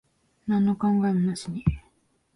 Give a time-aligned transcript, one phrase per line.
[0.47, 1.63] なんの考えもなしに。